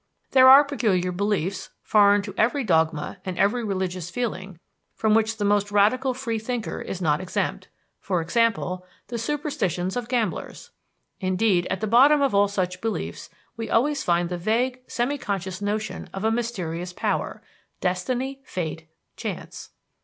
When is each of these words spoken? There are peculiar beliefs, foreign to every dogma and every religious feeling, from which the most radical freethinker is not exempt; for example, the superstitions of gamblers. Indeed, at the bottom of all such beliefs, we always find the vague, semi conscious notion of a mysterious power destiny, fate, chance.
There 0.31 0.49
are 0.49 0.63
peculiar 0.63 1.11
beliefs, 1.11 1.69
foreign 1.83 2.23
to 2.23 2.33
every 2.35 2.63
dogma 2.63 3.19
and 3.23 3.37
every 3.37 3.63
religious 3.63 4.09
feeling, 4.09 4.59
from 4.95 5.13
which 5.13 5.37
the 5.37 5.45
most 5.45 5.71
radical 5.71 6.15
freethinker 6.15 6.81
is 6.81 7.03
not 7.03 7.21
exempt; 7.21 7.67
for 7.99 8.19
example, 8.19 8.83
the 9.09 9.19
superstitions 9.19 9.95
of 9.95 10.07
gamblers. 10.09 10.71
Indeed, 11.19 11.67
at 11.69 11.81
the 11.81 11.85
bottom 11.85 12.19
of 12.23 12.33
all 12.33 12.47
such 12.47 12.81
beliefs, 12.81 13.29
we 13.55 13.69
always 13.69 14.03
find 14.03 14.29
the 14.29 14.39
vague, 14.39 14.81
semi 14.87 15.19
conscious 15.19 15.61
notion 15.61 16.09
of 16.15 16.23
a 16.23 16.31
mysterious 16.31 16.93
power 16.93 17.43
destiny, 17.79 18.41
fate, 18.43 18.89
chance. 19.15 19.69